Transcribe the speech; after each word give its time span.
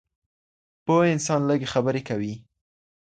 پوه 0.85 1.03
انسان 1.13 1.41
لږې 1.49 1.71
خبرې 1.73 2.01
کوي. 2.09 2.33